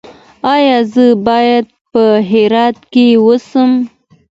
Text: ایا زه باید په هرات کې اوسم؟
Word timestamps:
ایا 0.53 0.77
زه 0.93 1.05
باید 1.27 1.65
په 1.91 2.03
هرات 2.29 2.77
کې 2.93 3.05
اوسم؟ 3.23 3.71